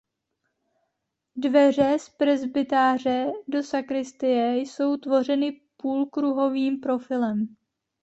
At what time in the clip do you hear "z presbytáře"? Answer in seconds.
1.99-3.31